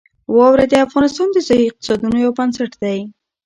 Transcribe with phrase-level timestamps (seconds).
[0.35, 2.99] واوره د افغانستان د ځایي اقتصادونو یو بنسټ دی.